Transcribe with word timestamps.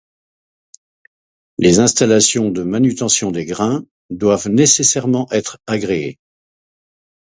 Les 1.59 1.77
installations 1.77 2.49
de 2.49 2.63
manutention 2.63 3.29
des 3.29 3.45
grains 3.45 3.85
doivent 4.09 4.47
nécessairement 4.49 5.27
être 5.29 5.59
agréées. 5.67 6.17